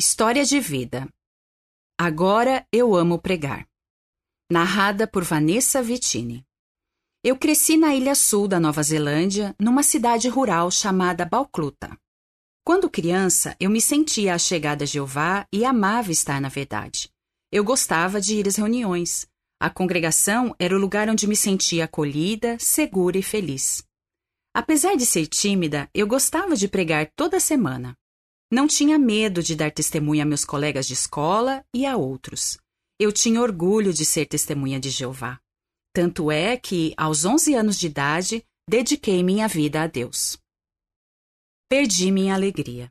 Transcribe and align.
História 0.00 0.44
de 0.44 0.60
vida. 0.60 1.08
Agora 1.98 2.64
eu 2.72 2.94
amo 2.94 3.18
pregar. 3.18 3.66
Narrada 4.48 5.08
por 5.08 5.24
Vanessa 5.24 5.82
Vittini. 5.82 6.46
Eu 7.24 7.36
cresci 7.36 7.76
na 7.76 7.92
ilha 7.96 8.14
sul 8.14 8.46
da 8.46 8.60
Nova 8.60 8.80
Zelândia, 8.80 9.56
numa 9.58 9.82
cidade 9.82 10.28
rural 10.28 10.70
chamada 10.70 11.24
Balcluta. 11.24 11.98
Quando 12.64 12.88
criança, 12.88 13.56
eu 13.58 13.68
me 13.68 13.80
sentia 13.80 14.36
a 14.36 14.38
chegada 14.38 14.84
a 14.84 14.86
Jeová 14.86 15.44
e 15.52 15.64
amava 15.64 16.12
estar 16.12 16.40
na 16.40 16.48
verdade. 16.48 17.10
Eu 17.50 17.64
gostava 17.64 18.20
de 18.20 18.36
ir 18.36 18.46
às 18.46 18.54
reuniões. 18.54 19.26
A 19.58 19.68
congregação 19.68 20.54
era 20.60 20.76
o 20.76 20.78
lugar 20.78 21.08
onde 21.08 21.26
me 21.26 21.34
sentia 21.34 21.86
acolhida, 21.86 22.56
segura 22.60 23.18
e 23.18 23.22
feliz. 23.22 23.84
Apesar 24.54 24.94
de 24.94 25.04
ser 25.04 25.26
tímida, 25.26 25.90
eu 25.92 26.06
gostava 26.06 26.54
de 26.54 26.68
pregar 26.68 27.10
toda 27.16 27.40
semana. 27.40 27.98
Não 28.50 28.66
tinha 28.66 28.98
medo 28.98 29.42
de 29.42 29.54
dar 29.54 29.70
testemunha 29.70 30.22
a 30.22 30.26
meus 30.26 30.42
colegas 30.42 30.86
de 30.86 30.94
escola 30.94 31.62
e 31.74 31.84
a 31.84 31.96
outros. 31.98 32.58
Eu 32.98 33.12
tinha 33.12 33.42
orgulho 33.42 33.92
de 33.92 34.06
ser 34.06 34.24
testemunha 34.24 34.80
de 34.80 34.88
Jeová. 34.88 35.38
Tanto 35.92 36.30
é 36.30 36.56
que, 36.56 36.94
aos 36.96 37.26
11 37.26 37.54
anos 37.54 37.78
de 37.78 37.86
idade, 37.88 38.42
dediquei 38.68 39.22
minha 39.22 39.46
vida 39.46 39.82
a 39.82 39.86
Deus. 39.86 40.38
Perdi 41.68 42.10
minha 42.10 42.34
alegria. 42.34 42.90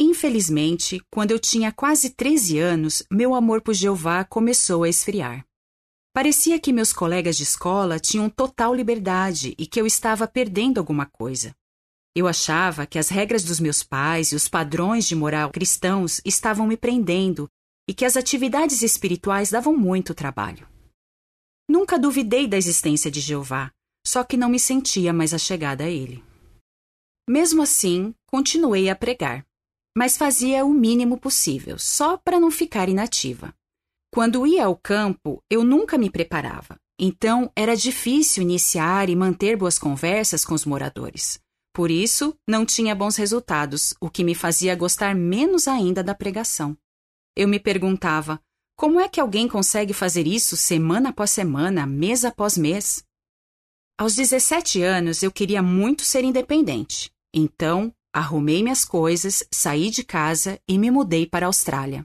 Infelizmente, 0.00 1.02
quando 1.10 1.32
eu 1.32 1.40
tinha 1.40 1.72
quase 1.72 2.10
13 2.10 2.60
anos, 2.60 3.02
meu 3.10 3.34
amor 3.34 3.60
por 3.60 3.74
Jeová 3.74 4.24
começou 4.24 4.84
a 4.84 4.88
esfriar. 4.88 5.44
Parecia 6.14 6.60
que 6.60 6.72
meus 6.72 6.92
colegas 6.92 7.36
de 7.36 7.42
escola 7.42 7.98
tinham 7.98 8.30
total 8.30 8.72
liberdade 8.72 9.56
e 9.58 9.66
que 9.66 9.80
eu 9.80 9.86
estava 9.86 10.28
perdendo 10.28 10.78
alguma 10.78 11.06
coisa. 11.06 11.52
Eu 12.18 12.26
achava 12.26 12.84
que 12.84 12.98
as 12.98 13.10
regras 13.10 13.44
dos 13.44 13.60
meus 13.60 13.84
pais 13.84 14.32
e 14.32 14.34
os 14.34 14.48
padrões 14.48 15.06
de 15.06 15.14
moral 15.14 15.52
cristãos 15.52 16.20
estavam 16.24 16.66
me 16.66 16.76
prendendo 16.76 17.48
e 17.88 17.94
que 17.94 18.04
as 18.04 18.16
atividades 18.16 18.82
espirituais 18.82 19.50
davam 19.50 19.76
muito 19.76 20.12
trabalho. 20.12 20.68
Nunca 21.70 21.96
duvidei 21.96 22.48
da 22.48 22.56
existência 22.56 23.08
de 23.08 23.20
Jeová, 23.20 23.70
só 24.04 24.24
que 24.24 24.36
não 24.36 24.48
me 24.48 24.58
sentia 24.58 25.12
mais 25.12 25.32
achegada 25.32 25.84
a 25.84 25.88
ele. 25.88 26.24
Mesmo 27.30 27.62
assim, 27.62 28.12
continuei 28.26 28.88
a 28.88 28.96
pregar, 28.96 29.46
mas 29.96 30.16
fazia 30.16 30.64
o 30.64 30.74
mínimo 30.74 31.20
possível, 31.20 31.78
só 31.78 32.16
para 32.16 32.40
não 32.40 32.50
ficar 32.50 32.88
inativa. 32.88 33.54
Quando 34.12 34.44
ia 34.44 34.64
ao 34.64 34.74
campo, 34.74 35.40
eu 35.48 35.62
nunca 35.62 35.96
me 35.96 36.10
preparava, 36.10 36.80
então 36.98 37.48
era 37.54 37.76
difícil 37.76 38.42
iniciar 38.42 39.08
e 39.08 39.14
manter 39.14 39.56
boas 39.56 39.78
conversas 39.78 40.44
com 40.44 40.54
os 40.54 40.64
moradores. 40.64 41.38
Por 41.78 41.92
isso, 41.92 42.36
não 42.44 42.66
tinha 42.66 42.92
bons 42.92 43.14
resultados, 43.14 43.94
o 44.00 44.10
que 44.10 44.24
me 44.24 44.34
fazia 44.34 44.74
gostar 44.74 45.14
menos 45.14 45.68
ainda 45.68 46.02
da 46.02 46.12
pregação. 46.12 46.76
Eu 47.36 47.46
me 47.46 47.60
perguntava: 47.60 48.42
como 48.76 48.98
é 48.98 49.08
que 49.08 49.20
alguém 49.20 49.46
consegue 49.46 49.92
fazer 49.92 50.26
isso 50.26 50.56
semana 50.56 51.10
após 51.10 51.30
semana, 51.30 51.86
mês 51.86 52.24
após 52.24 52.58
mês? 52.58 53.04
Aos 53.96 54.16
17 54.16 54.82
anos, 54.82 55.22
eu 55.22 55.30
queria 55.30 55.62
muito 55.62 56.02
ser 56.02 56.24
independente. 56.24 57.12
Então, 57.32 57.94
arrumei 58.12 58.60
minhas 58.60 58.84
coisas, 58.84 59.44
saí 59.48 59.88
de 59.88 60.02
casa 60.02 60.60
e 60.68 60.76
me 60.76 60.90
mudei 60.90 61.26
para 61.26 61.46
a 61.46 61.48
Austrália. 61.48 62.04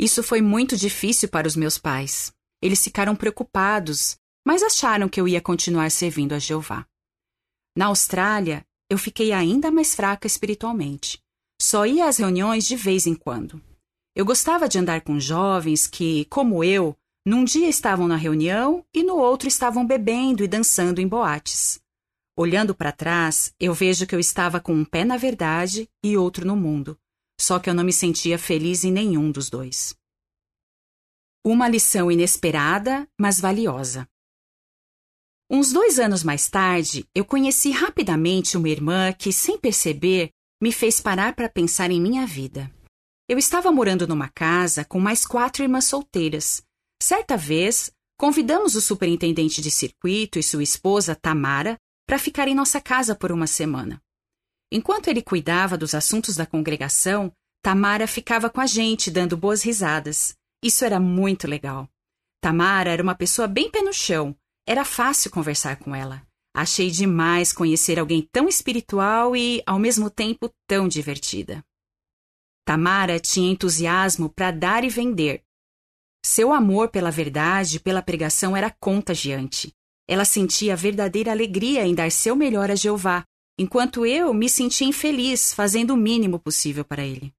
Isso 0.00 0.22
foi 0.22 0.40
muito 0.40 0.74
difícil 0.74 1.28
para 1.28 1.46
os 1.46 1.54
meus 1.54 1.76
pais. 1.76 2.32
Eles 2.62 2.82
ficaram 2.82 3.14
preocupados, 3.14 4.16
mas 4.42 4.62
acharam 4.62 5.06
que 5.06 5.20
eu 5.20 5.28
ia 5.28 5.42
continuar 5.42 5.90
servindo 5.90 6.32
a 6.32 6.38
Jeová. 6.38 6.86
Na 7.76 7.86
Austrália, 7.86 8.66
eu 8.92 8.98
fiquei 8.98 9.32
ainda 9.32 9.70
mais 9.70 9.94
fraca 9.94 10.26
espiritualmente. 10.26 11.18
Só 11.58 11.86
ia 11.86 12.06
às 12.06 12.18
reuniões 12.18 12.66
de 12.66 12.76
vez 12.76 13.06
em 13.06 13.14
quando. 13.14 13.58
Eu 14.14 14.22
gostava 14.22 14.68
de 14.68 14.78
andar 14.78 15.00
com 15.00 15.18
jovens 15.18 15.86
que, 15.86 16.26
como 16.26 16.62
eu, 16.62 16.94
num 17.24 17.42
dia 17.42 17.70
estavam 17.70 18.06
na 18.06 18.16
reunião 18.16 18.84
e 18.92 19.02
no 19.02 19.16
outro 19.16 19.48
estavam 19.48 19.86
bebendo 19.86 20.44
e 20.44 20.46
dançando 20.46 21.00
em 21.00 21.08
boates. 21.08 21.80
Olhando 22.36 22.74
para 22.74 22.92
trás, 22.92 23.54
eu 23.58 23.72
vejo 23.72 24.06
que 24.06 24.14
eu 24.14 24.20
estava 24.20 24.60
com 24.60 24.74
um 24.74 24.84
pé 24.84 25.06
na 25.06 25.16
verdade 25.16 25.88
e 26.04 26.14
outro 26.14 26.46
no 26.46 26.54
mundo, 26.54 26.98
só 27.40 27.58
que 27.58 27.70
eu 27.70 27.74
não 27.74 27.84
me 27.84 27.94
sentia 27.94 28.38
feliz 28.38 28.84
em 28.84 28.92
nenhum 28.92 29.30
dos 29.30 29.48
dois. 29.48 29.96
Uma 31.42 31.66
lição 31.66 32.12
inesperada, 32.12 33.08
mas 33.18 33.40
valiosa. 33.40 34.06
Uns 35.50 35.72
dois 35.72 35.98
anos 35.98 36.24
mais 36.24 36.48
tarde, 36.48 37.06
eu 37.14 37.24
conheci 37.24 37.70
rapidamente 37.70 38.56
uma 38.56 38.68
irmã 38.68 39.12
que, 39.12 39.32
sem 39.32 39.58
perceber, 39.58 40.30
me 40.60 40.72
fez 40.72 41.00
parar 41.00 41.34
para 41.34 41.48
pensar 41.48 41.90
em 41.90 42.00
minha 42.00 42.26
vida. 42.26 42.70
Eu 43.28 43.38
estava 43.38 43.70
morando 43.70 44.06
numa 44.06 44.28
casa 44.28 44.84
com 44.84 44.98
mais 45.00 45.26
quatro 45.26 45.62
irmãs 45.62 45.84
solteiras. 45.84 46.62
Certa 47.02 47.36
vez, 47.36 47.90
convidamos 48.18 48.74
o 48.74 48.80
superintendente 48.80 49.60
de 49.60 49.70
circuito 49.70 50.38
e 50.38 50.42
sua 50.42 50.62
esposa, 50.62 51.14
Tamara, 51.14 51.76
para 52.06 52.18
ficar 52.18 52.48
em 52.48 52.54
nossa 52.54 52.80
casa 52.80 53.14
por 53.14 53.32
uma 53.32 53.46
semana. 53.46 54.00
Enquanto 54.70 55.08
ele 55.08 55.20
cuidava 55.20 55.76
dos 55.76 55.94
assuntos 55.94 56.36
da 56.36 56.46
congregação, 56.46 57.32
Tamara 57.62 58.06
ficava 58.06 58.48
com 58.48 58.60
a 58.60 58.66
gente, 58.66 59.10
dando 59.10 59.36
boas 59.36 59.62
risadas. 59.62 60.34
Isso 60.62 60.84
era 60.84 60.98
muito 60.98 61.46
legal. 61.46 61.88
Tamara 62.40 62.90
era 62.90 63.02
uma 63.02 63.14
pessoa 63.14 63.46
bem 63.46 63.70
pé 63.70 63.82
no 63.82 63.92
chão, 63.92 64.36
era 64.66 64.84
fácil 64.84 65.30
conversar 65.30 65.76
com 65.76 65.94
ela. 65.94 66.22
Achei 66.54 66.90
demais 66.90 67.52
conhecer 67.52 67.98
alguém 67.98 68.28
tão 68.30 68.46
espiritual 68.46 69.34
e, 69.34 69.62
ao 69.66 69.78
mesmo 69.78 70.10
tempo, 70.10 70.50
tão 70.66 70.86
divertida. 70.86 71.64
Tamara 72.64 73.18
tinha 73.18 73.50
entusiasmo 73.50 74.28
para 74.28 74.50
dar 74.50 74.84
e 74.84 74.88
vender. 74.88 75.42
Seu 76.24 76.52
amor 76.52 76.88
pela 76.88 77.10
verdade 77.10 77.76
e 77.76 77.80
pela 77.80 78.02
pregação 78.02 78.56
era 78.56 78.70
contagiante. 78.70 79.72
Ela 80.06 80.24
sentia 80.24 80.76
verdadeira 80.76 81.30
alegria 81.32 81.86
em 81.86 81.94
dar 81.94 82.12
seu 82.12 82.36
melhor 82.36 82.70
a 82.70 82.76
Jeová, 82.76 83.24
enquanto 83.58 84.06
eu 84.06 84.32
me 84.32 84.48
sentia 84.48 84.86
infeliz 84.86 85.52
fazendo 85.52 85.94
o 85.94 85.96
mínimo 85.96 86.38
possível 86.38 86.84
para 86.84 87.04
ele. 87.04 87.32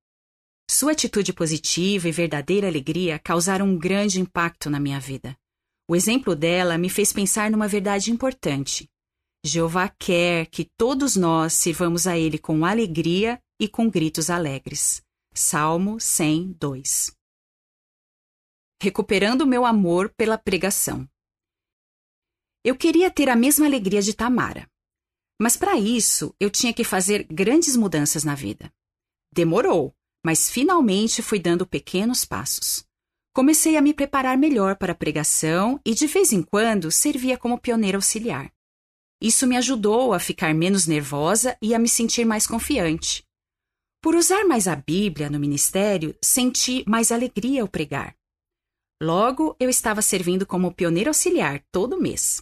Sua 0.69 0.91
atitude 0.91 1.31
positiva 1.31 2.09
e 2.09 2.11
verdadeira 2.11 2.67
alegria 2.67 3.19
causaram 3.19 3.67
um 3.67 3.78
grande 3.78 4.19
impacto 4.19 4.69
na 4.69 4.79
minha 4.79 5.00
vida. 5.00 5.38
O 5.88 5.95
exemplo 5.95 6.35
dela 6.35 6.77
me 6.77 6.89
fez 6.89 7.11
pensar 7.11 7.51
numa 7.51 7.67
verdade 7.67 8.11
importante. 8.11 8.89
Jeová 9.45 9.89
quer 9.89 10.47
que 10.47 10.69
todos 10.77 11.17
nós 11.17 11.53
sirvamos 11.53 12.07
a 12.07 12.17
Ele 12.17 12.38
com 12.38 12.66
alegria 12.66 13.41
e 13.59 13.67
com 13.67 13.89
gritos 13.89 14.29
alegres. 14.29 15.01
Salmo 15.33 15.99
102 15.99 17.11
Recuperando 18.81 19.45
meu 19.45 19.66
amor 19.66 20.13
pela 20.16 20.38
pregação. 20.38 21.07
Eu 22.63 22.77
queria 22.77 23.11
ter 23.11 23.27
a 23.27 23.35
mesma 23.35 23.66
alegria 23.66 24.01
de 24.01 24.13
Tamara. 24.13 24.69
Mas 25.41 25.57
para 25.57 25.77
isso, 25.77 26.33
eu 26.39 26.49
tinha 26.49 26.73
que 26.73 26.85
fazer 26.85 27.23
grandes 27.23 27.75
mudanças 27.75 28.23
na 28.23 28.35
vida. 28.35 28.72
Demorou, 29.33 29.93
mas 30.25 30.49
finalmente 30.49 31.22
fui 31.22 31.39
dando 31.39 31.67
pequenos 31.67 32.23
passos. 32.23 32.85
Comecei 33.35 33.75
a 33.75 33.81
me 33.81 33.95
preparar 33.95 34.38
melhor 34.38 34.75
para 34.75 34.91
a 34.91 34.95
pregação 34.95 35.79
e, 35.83 35.95
de 35.95 36.05
vez 36.05 36.31
em 36.31 36.44
quando, 36.44 36.91
servia 36.91 37.35
como 37.35 37.57
pioneira 37.57 37.97
auxiliar. 37.97 38.53
Isso 39.19 39.47
me 39.47 39.57
ajudou 39.57 40.13
a 40.13 40.19
ficar 40.19 40.53
menos 40.53 40.85
nervosa 40.85 41.57
e 41.59 41.73
a 41.73 41.79
me 41.79 41.89
sentir 41.89 42.25
mais 42.25 42.45
confiante. 42.45 43.25
Por 44.03 44.16
usar 44.16 44.45
mais 44.45 44.67
a 44.67 44.75
Bíblia 44.75 45.31
no 45.31 45.39
ministério, 45.39 46.16
senti 46.23 46.83
mais 46.88 47.11
alegria 47.11 47.63
ao 47.63 47.67
pregar. 47.67 48.16
Logo, 49.01 49.55
eu 49.59 49.67
estava 49.67 50.03
servindo 50.03 50.45
como 50.45 50.72
pioneira 50.72 51.09
auxiliar 51.09 51.63
todo 51.72 51.99
mês. 51.99 52.39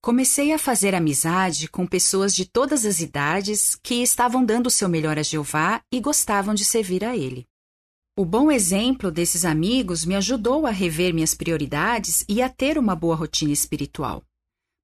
Comecei 0.00 0.52
a 0.52 0.58
fazer 0.58 0.94
amizade 0.94 1.68
com 1.68 1.86
pessoas 1.86 2.34
de 2.34 2.46
todas 2.46 2.86
as 2.86 3.00
idades 3.00 3.74
que 3.74 3.96
estavam 3.96 4.42
dando 4.42 4.68
o 4.68 4.70
seu 4.70 4.88
melhor 4.88 5.18
a 5.18 5.22
Jeová 5.22 5.82
e 5.92 6.00
gostavam 6.00 6.54
de 6.54 6.64
servir 6.64 7.04
a 7.04 7.14
Ele. 7.14 7.46
O 8.18 8.24
bom 8.24 8.50
exemplo 8.50 9.12
desses 9.12 9.44
amigos 9.44 10.04
me 10.04 10.16
ajudou 10.16 10.66
a 10.66 10.72
rever 10.72 11.14
minhas 11.14 11.34
prioridades 11.34 12.24
e 12.28 12.42
a 12.42 12.48
ter 12.48 12.76
uma 12.76 12.96
boa 12.96 13.14
rotina 13.14 13.52
espiritual. 13.52 14.24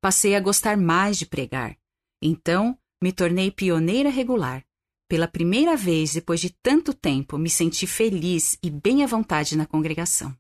Passei 0.01 0.37
a 0.37 0.41
gostar 0.41 0.77
mais 0.77 1.19
de 1.19 1.27
pregar. 1.27 1.77
Então, 2.23 2.79
me 3.03 3.13
tornei 3.13 3.51
pioneira 3.51 4.09
regular. 4.09 4.65
Pela 5.09 5.27
primeira 5.27 5.77
vez 5.77 6.13
depois 6.13 6.41
de 6.41 6.51
tanto 6.63 6.95
tempo, 6.95 7.37
me 7.37 7.51
senti 7.51 7.89
feliz 7.89 8.57
e 8.63 8.71
bem 8.71 9.03
à 9.03 9.07
vontade 9.09 9.57
na 9.57 9.67
congregação. 9.67 10.33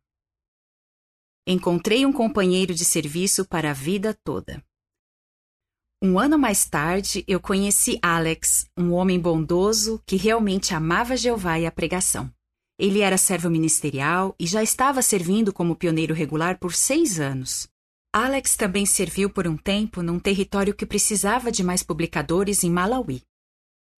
Encontrei 1.45 2.07
um 2.07 2.13
companheiro 2.13 2.73
de 2.73 2.85
serviço 2.85 3.45
para 3.45 3.73
a 3.73 3.75
vida 3.75 4.17
toda. 4.23 4.65
Um 6.01 6.17
ano 6.17 6.39
mais 6.39 6.65
tarde, 6.69 7.25
eu 7.27 7.41
conheci 7.41 7.99
Alex, 8.01 8.71
um 8.79 8.93
homem 8.93 9.19
bondoso 9.19 10.01
que 10.07 10.15
realmente 10.15 10.73
amava 10.73 11.17
Jeová 11.17 11.59
e 11.59 11.67
a 11.67 11.73
pregação. 11.73 12.33
Ele 12.85 13.01
era 13.01 13.17
servo 13.17 13.49
ministerial 13.49 14.37
e 14.39 14.47
já 14.47 14.63
estava 14.63 15.01
servindo 15.01 15.55
como 15.55 15.75
pioneiro 15.75 16.13
regular 16.13 16.59
por 16.59 16.75
seis 16.75 17.19
anos. 17.19 17.67
Alex 18.13 18.57
também 18.57 18.85
serviu 18.85 19.31
por 19.31 19.49
um 19.49 19.57
tempo 19.57 20.03
num 20.03 20.19
território 20.19 20.75
que 20.75 20.85
precisava 20.85 21.51
de 21.51 21.65
mais 21.65 21.83
publicadores 21.83 22.63
em 22.63 22.71
Malawi. 22.71 23.23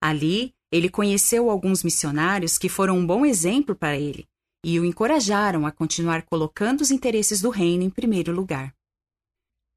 Ali, 0.01 0.53
ele 0.71 0.87
conheceu 0.87 1.49
alguns 1.49 1.83
missionários 1.83 2.57
que 2.57 2.69
foram 2.69 2.97
um 2.97 3.05
bom 3.05 3.25
exemplo 3.25 3.75
para 3.75 3.97
ele 3.97 4.25
e 4.63 4.79
o 4.79 4.85
encorajaram 4.85 5.65
a 5.65 5.71
continuar 5.73 6.21
colocando 6.21 6.79
os 6.79 6.89
interesses 6.89 7.41
do 7.41 7.49
reino 7.49 7.83
em 7.83 7.89
primeiro 7.89 8.31
lugar. 8.31 8.73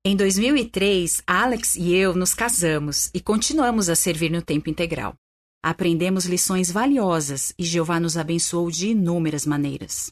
Em 0.07 0.15
2003, 0.15 1.21
Alex 1.27 1.75
e 1.75 1.93
eu 1.93 2.15
nos 2.15 2.33
casamos 2.33 3.11
e 3.13 3.21
continuamos 3.21 3.89
a 3.89 3.97
servir 3.97 4.31
no 4.31 4.41
tempo 4.41 4.71
integral. 4.71 5.17
Aprendemos 5.63 6.25
lições 6.25 6.71
valiosas 6.71 7.53
e 7.59 7.65
Jeová 7.65 8.01
nos 8.01 8.17
abençoou 8.17 8.71
de 8.71 8.89
inúmeras 8.89 9.45
maneiras. 9.45 10.11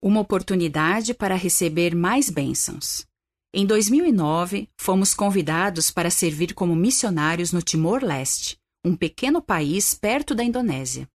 Uma 0.00 0.20
oportunidade 0.20 1.12
para 1.12 1.34
receber 1.34 1.96
mais 1.96 2.30
bênçãos. 2.30 3.04
Em 3.52 3.66
2009, 3.66 4.68
fomos 4.78 5.14
convidados 5.14 5.90
para 5.90 6.10
servir 6.10 6.54
como 6.54 6.76
missionários 6.76 7.52
no 7.52 7.60
Timor-Leste, 7.60 8.56
um 8.84 8.94
pequeno 8.94 9.42
país 9.42 9.94
perto 9.94 10.32
da 10.32 10.44
Indonésia. 10.44 11.08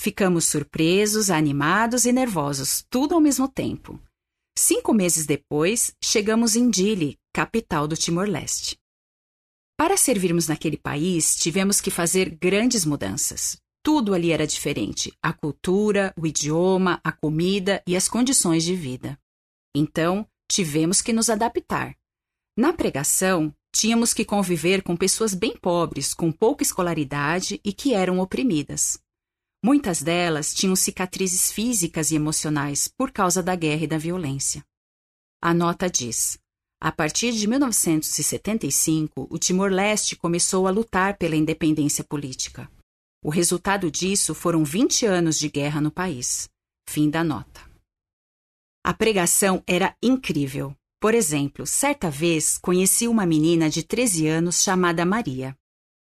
Ficamos 0.00 0.46
surpresos, 0.46 1.28
animados 1.28 2.06
e 2.06 2.12
nervosos, 2.12 2.86
tudo 2.88 3.14
ao 3.14 3.20
mesmo 3.20 3.48
tempo. 3.48 4.00
Cinco 4.56 4.94
meses 4.94 5.26
depois, 5.26 5.94
chegamos 6.02 6.56
em 6.56 6.70
Dili, 6.70 7.18
capital 7.34 7.86
do 7.86 7.96
Timor-Leste. 7.96 8.78
Para 9.76 9.96
servirmos 9.96 10.48
naquele 10.48 10.78
país, 10.78 11.36
tivemos 11.36 11.82
que 11.82 11.90
fazer 11.90 12.30
grandes 12.30 12.86
mudanças. 12.86 13.58
Tudo 13.82 14.14
ali 14.14 14.32
era 14.32 14.46
diferente: 14.46 15.12
a 15.22 15.32
cultura, 15.32 16.14
o 16.16 16.26
idioma, 16.26 16.98
a 17.04 17.12
comida 17.12 17.82
e 17.86 17.94
as 17.94 18.08
condições 18.08 18.64
de 18.64 18.74
vida. 18.74 19.18
Então, 19.74 20.26
tivemos 20.50 21.02
que 21.02 21.12
nos 21.12 21.28
adaptar. 21.28 21.94
Na 22.56 22.72
pregação, 22.72 23.54
tínhamos 23.70 24.14
que 24.14 24.24
conviver 24.24 24.82
com 24.82 24.96
pessoas 24.96 25.34
bem 25.34 25.54
pobres, 25.54 26.14
com 26.14 26.32
pouca 26.32 26.62
escolaridade 26.62 27.60
e 27.62 27.70
que 27.70 27.92
eram 27.92 28.18
oprimidas. 28.18 28.98
Muitas 29.62 30.02
delas 30.02 30.54
tinham 30.54 30.74
cicatrizes 30.74 31.52
físicas 31.52 32.10
e 32.10 32.14
emocionais 32.14 32.88
por 32.88 33.12
causa 33.12 33.42
da 33.42 33.54
guerra 33.54 33.84
e 33.84 33.86
da 33.86 33.98
violência. 33.98 34.64
A 35.42 35.52
nota 35.52 35.90
diz: 35.90 36.38
a 36.86 36.92
partir 36.92 37.32
de 37.32 37.48
1975, 37.48 39.26
o 39.28 39.36
Timor-Leste 39.40 40.14
começou 40.14 40.68
a 40.68 40.70
lutar 40.70 41.18
pela 41.18 41.34
independência 41.34 42.04
política. 42.04 42.70
O 43.24 43.28
resultado 43.28 43.90
disso 43.90 44.32
foram 44.36 44.62
20 44.62 45.04
anos 45.04 45.36
de 45.36 45.48
guerra 45.48 45.80
no 45.80 45.90
país. 45.90 46.48
Fim 46.88 47.10
da 47.10 47.24
nota. 47.24 47.60
A 48.84 48.94
pregação 48.94 49.64
era 49.66 49.96
incrível. 50.00 50.76
Por 51.00 51.12
exemplo, 51.12 51.66
certa 51.66 52.08
vez 52.08 52.56
conheci 52.56 53.08
uma 53.08 53.26
menina 53.26 53.68
de 53.68 53.82
13 53.82 54.28
anos 54.28 54.62
chamada 54.62 55.04
Maria. 55.04 55.56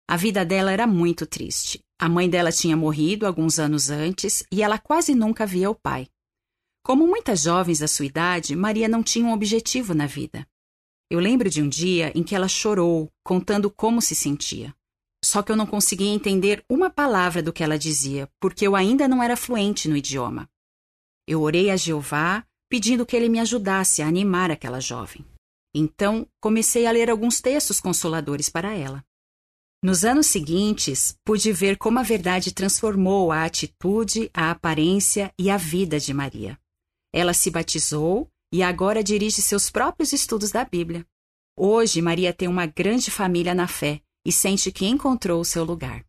A 0.10 0.18
vida 0.18 0.44
dela 0.44 0.74
era 0.74 0.86
muito 0.86 1.25
triste. 1.25 1.80
A 1.98 2.10
mãe 2.10 2.30
dela 2.30 2.51
tinha 2.51 2.75
morrido 2.75 3.25
alguns 3.25 3.60
anos 3.60 3.89
antes 3.89 4.44
e 4.51 4.62
ela 4.62 4.77
quase 4.77 5.16
nunca 5.16 5.45
via 5.45 5.69
o 5.69 5.75
pai. 5.75 6.10
Como 6.83 7.07
muitas 7.07 7.44
jovens 7.44 7.80
da 7.80 7.88
sua 7.88 8.07
idade, 8.07 8.57
Maria 8.57 8.89
não 8.89 9.01
tinha 9.01 9.25
um 9.25 9.31
objetivo 9.31 9.94
na 9.94 10.06
vida. 10.06 10.45
Eu 11.10 11.19
lembro 11.19 11.50
de 11.50 11.62
um 11.62 11.69
dia 11.69 12.12
em 12.16 12.24
que 12.24 12.34
ela 12.34 12.48
chorou, 12.48 13.12
contando 13.24 13.69
como 13.69 14.02
se 14.02 14.16
sentia. 14.16 14.74
Só 15.24 15.42
que 15.42 15.52
eu 15.52 15.56
não 15.56 15.66
conseguia 15.66 16.13
entender 16.13 16.63
uma 16.69 16.90
palavra 16.90 17.42
do 17.42 17.54
que 17.54 17.63
ela 17.63 17.78
dizia, 17.78 18.30
porque 18.40 18.66
eu 18.66 18.75
ainda 18.75 19.07
não 19.07 19.22
era 19.22 19.36
fluente 19.36 19.88
no 19.88 19.98
idioma. 19.98 20.50
Eu 21.28 21.42
orei 21.42 21.69
a 21.69 21.75
Jeová 21.75 22.46
pedindo 22.69 23.06
que 23.06 23.16
ele 23.16 23.30
me 23.30 23.40
ajudasse 23.40 24.02
a 24.02 24.07
animar 24.07 24.52
aquela 24.52 24.80
jovem. 24.80 25.25
Então, 25.74 26.28
comecei 26.40 26.86
a 26.86 26.92
ler 26.92 27.10
alguns 27.10 27.42
textos 27.42 27.80
consoladores 27.80 28.50
para 28.50 28.74
ela. 28.74 29.04
Nos 29.84 30.04
anos 30.04 30.28
seguintes, 30.28 31.18
pude 31.24 31.51
ver 31.51 31.78
como 31.78 32.00
a 32.00 32.04
verdade 32.04 32.54
transformou 32.54 33.31
a 33.31 33.44
atitude, 33.44 34.30
a 34.34 34.50
aparência 34.50 35.31
e 35.38 35.50
a 35.50 35.58
vida 35.58 36.00
de 36.00 36.13
Maria. 36.13 36.58
Ela 37.13 37.34
se 37.34 37.51
batizou 37.51 38.30
e 38.52 38.64
agora 38.64 39.04
dirige 39.04 39.42
seus 39.42 39.70
próprios 39.70 40.14
estudos 40.14 40.52
da 40.52 40.64
Bíblia. 40.64 41.06
Hoje, 41.58 42.02
Maria 42.02 42.34
tem 42.34 42.48
uma 42.48 42.66
grande 42.66 43.10
família 43.10 43.54
na 43.54 43.68
fé 43.68 44.02
e 44.26 44.32
sente 44.32 44.72
que 44.72 44.86
encontrou 44.86 45.40
o 45.40 45.46
seu 45.46 45.64
lugar. 45.64 46.06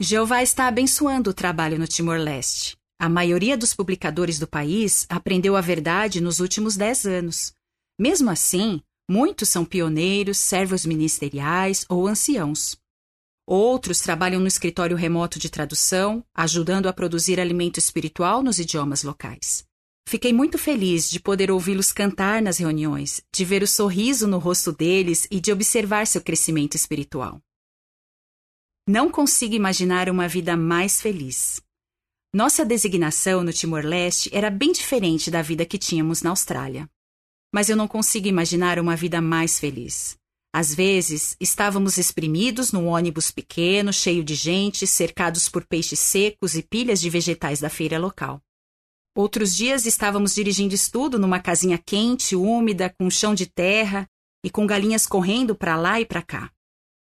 Jeová 0.00 0.42
está 0.42 0.66
abençoando 0.66 1.30
o 1.30 1.34
trabalho 1.34 1.78
no 1.78 1.86
Timor-Leste. 1.86 2.76
A 2.98 3.08
maioria 3.08 3.56
dos 3.56 3.74
publicadores 3.74 4.38
do 4.38 4.46
país 4.46 5.06
aprendeu 5.08 5.56
a 5.56 5.60
verdade 5.60 6.20
nos 6.20 6.40
últimos 6.40 6.76
dez 6.76 7.04
anos. 7.04 7.52
Mesmo 7.98 8.30
assim, 8.30 8.80
muitos 9.08 9.48
são 9.48 9.64
pioneiros, 9.64 10.38
servos 10.38 10.84
ministeriais 10.84 11.84
ou 11.88 12.08
anciãos. 12.08 12.76
Outros 13.46 14.00
trabalham 14.00 14.40
no 14.40 14.46
escritório 14.46 14.96
remoto 14.96 15.38
de 15.38 15.50
tradução, 15.50 16.24
ajudando 16.34 16.88
a 16.88 16.92
produzir 16.92 17.38
alimento 17.38 17.78
espiritual 17.78 18.42
nos 18.42 18.58
idiomas 18.58 19.02
locais. 19.02 19.64
Fiquei 20.06 20.32
muito 20.32 20.58
feliz 20.58 21.10
de 21.10 21.18
poder 21.18 21.50
ouvi-los 21.50 21.90
cantar 21.90 22.42
nas 22.42 22.58
reuniões, 22.58 23.22
de 23.32 23.44
ver 23.44 23.62
o 23.62 23.66
sorriso 23.66 24.28
no 24.28 24.38
rosto 24.38 24.70
deles 24.70 25.26
e 25.30 25.40
de 25.40 25.50
observar 25.50 26.06
seu 26.06 26.20
crescimento 26.20 26.74
espiritual. 26.74 27.40
Não 28.86 29.10
consigo 29.10 29.54
imaginar 29.54 30.10
uma 30.10 30.28
vida 30.28 30.56
mais 30.58 31.00
feliz. 31.00 31.62
Nossa 32.34 32.66
designação 32.66 33.42
no 33.42 33.52
Timor-Leste 33.52 34.28
era 34.32 34.50
bem 34.50 34.72
diferente 34.72 35.30
da 35.30 35.40
vida 35.40 35.64
que 35.64 35.78
tínhamos 35.78 36.20
na 36.20 36.30
Austrália. 36.30 36.88
Mas 37.52 37.70
eu 37.70 37.76
não 37.76 37.88
consigo 37.88 38.26
imaginar 38.26 38.78
uma 38.78 38.94
vida 38.94 39.22
mais 39.22 39.58
feliz. 39.58 40.18
Às 40.52 40.74
vezes, 40.74 41.34
estávamos 41.40 41.96
exprimidos 41.96 42.72
num 42.72 42.88
ônibus 42.88 43.30
pequeno, 43.30 43.92
cheio 43.92 44.22
de 44.22 44.34
gente, 44.34 44.86
cercados 44.86 45.48
por 45.48 45.64
peixes 45.64 45.98
secos 45.98 46.54
e 46.54 46.62
pilhas 46.62 47.00
de 47.00 47.08
vegetais 47.08 47.60
da 47.60 47.70
feira 47.70 47.98
local. 47.98 48.42
Outros 49.16 49.54
dias 49.54 49.86
estávamos 49.86 50.34
dirigindo 50.34 50.74
estudo 50.74 51.20
numa 51.20 51.38
casinha 51.38 51.78
quente, 51.78 52.34
úmida, 52.34 52.90
com 52.98 53.08
chão 53.08 53.32
de 53.32 53.46
terra 53.46 54.08
e 54.44 54.50
com 54.50 54.66
galinhas 54.66 55.06
correndo 55.06 55.54
para 55.54 55.76
lá 55.76 56.00
e 56.00 56.04
para 56.04 56.20
cá. 56.20 56.50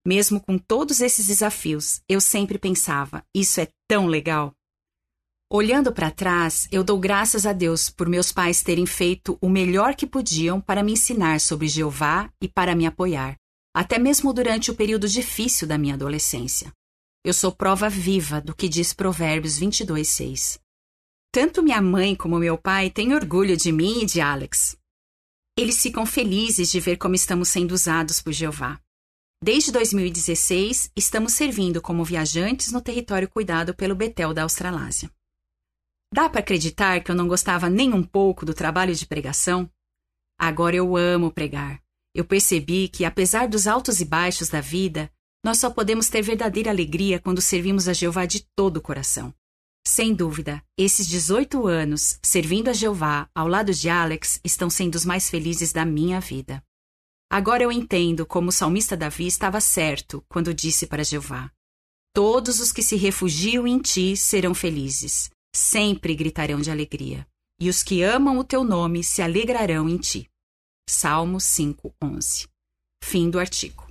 Mesmo 0.04 0.40
com 0.40 0.58
todos 0.58 1.00
esses 1.00 1.26
desafios, 1.26 2.02
eu 2.08 2.20
sempre 2.20 2.58
pensava: 2.58 3.24
isso 3.32 3.60
é 3.60 3.68
tão 3.88 4.06
legal. 4.06 4.52
Olhando 5.48 5.92
para 5.92 6.10
trás, 6.10 6.66
eu 6.72 6.82
dou 6.82 6.98
graças 6.98 7.46
a 7.46 7.52
Deus 7.52 7.88
por 7.88 8.08
meus 8.08 8.32
pais 8.32 8.60
terem 8.60 8.86
feito 8.86 9.38
o 9.40 9.48
melhor 9.48 9.94
que 9.94 10.04
podiam 10.04 10.60
para 10.60 10.82
me 10.82 10.94
ensinar 10.94 11.38
sobre 11.40 11.68
Jeová 11.68 12.28
e 12.42 12.48
para 12.48 12.74
me 12.74 12.86
apoiar, 12.86 13.36
até 13.72 14.00
mesmo 14.00 14.32
durante 14.32 14.68
o 14.68 14.74
período 14.74 15.08
difícil 15.08 15.68
da 15.68 15.78
minha 15.78 15.94
adolescência. 15.94 16.72
Eu 17.24 17.32
sou 17.32 17.52
prova 17.52 17.88
viva 17.88 18.40
do 18.40 18.52
que 18.54 18.68
diz 18.68 18.92
Provérbios 18.92 19.56
22, 19.56 20.08
6. 20.08 20.63
Tanto 21.34 21.64
minha 21.64 21.82
mãe 21.82 22.14
como 22.14 22.38
meu 22.38 22.56
pai 22.56 22.88
têm 22.90 23.12
orgulho 23.12 23.56
de 23.56 23.72
mim 23.72 24.02
e 24.02 24.06
de 24.06 24.20
Alex. 24.20 24.78
Eles 25.58 25.82
ficam 25.82 26.06
felizes 26.06 26.70
de 26.70 26.78
ver 26.78 26.96
como 26.96 27.16
estamos 27.16 27.48
sendo 27.48 27.72
usados 27.72 28.22
por 28.22 28.32
Jeová. 28.32 28.80
Desde 29.42 29.72
2016, 29.72 30.92
estamos 30.94 31.32
servindo 31.32 31.82
como 31.82 32.04
viajantes 32.04 32.70
no 32.70 32.80
território 32.80 33.28
cuidado 33.28 33.74
pelo 33.74 33.96
Betel 33.96 34.32
da 34.32 34.44
Australásia. 34.44 35.10
Dá 36.14 36.28
para 36.28 36.38
acreditar 36.38 37.02
que 37.02 37.10
eu 37.10 37.16
não 37.16 37.26
gostava 37.26 37.68
nem 37.68 37.92
um 37.92 38.04
pouco 38.04 38.46
do 38.46 38.54
trabalho 38.54 38.94
de 38.94 39.04
pregação? 39.04 39.68
Agora 40.38 40.76
eu 40.76 40.96
amo 40.96 41.32
pregar. 41.32 41.82
Eu 42.14 42.24
percebi 42.24 42.86
que, 42.86 43.04
apesar 43.04 43.48
dos 43.48 43.66
altos 43.66 44.00
e 44.00 44.04
baixos 44.04 44.50
da 44.50 44.60
vida, 44.60 45.10
nós 45.44 45.58
só 45.58 45.68
podemos 45.68 46.08
ter 46.08 46.22
verdadeira 46.22 46.70
alegria 46.70 47.18
quando 47.18 47.42
servimos 47.42 47.88
a 47.88 47.92
Jeová 47.92 48.24
de 48.24 48.46
todo 48.54 48.76
o 48.76 48.80
coração. 48.80 49.34
Sem 49.86 50.14
dúvida, 50.14 50.62
esses 50.78 51.06
18 51.06 51.66
anos 51.66 52.18
servindo 52.22 52.68
a 52.68 52.72
Jeová 52.72 53.28
ao 53.34 53.46
lado 53.46 53.72
de 53.72 53.88
Alex 53.88 54.40
estão 54.42 54.70
sendo 54.70 54.94
os 54.94 55.04
mais 55.04 55.28
felizes 55.28 55.72
da 55.72 55.84
minha 55.84 56.20
vida. 56.20 56.64
Agora 57.30 57.62
eu 57.62 57.72
entendo 57.72 58.24
como 58.24 58.48
o 58.48 58.52
salmista 58.52 58.96
Davi 58.96 59.26
estava 59.26 59.60
certo 59.60 60.24
quando 60.28 60.54
disse 60.54 60.86
para 60.86 61.04
Jeová: 61.04 61.50
Todos 62.14 62.60
os 62.60 62.72
que 62.72 62.82
se 62.82 62.96
refugiam 62.96 63.66
em 63.66 63.78
ti 63.78 64.16
serão 64.16 64.54
felizes 64.54 65.30
sempre 65.54 66.14
gritarão 66.14 66.60
de 66.60 66.70
alegria, 66.70 67.26
e 67.60 67.68
os 67.68 67.82
que 67.82 68.02
amam 68.02 68.38
o 68.38 68.44
teu 68.44 68.64
nome 68.64 69.04
se 69.04 69.22
alegrarão 69.22 69.88
em 69.88 69.96
ti. 69.96 70.28
Salmo 70.88 71.38
5:11. 71.38 72.48
Fim 73.02 73.30
do 73.30 73.38
artigo. 73.38 73.83